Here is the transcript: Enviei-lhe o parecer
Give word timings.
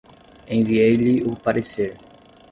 Enviei-lhe 0.53 1.23
o 1.31 1.35
parecer 1.39 1.95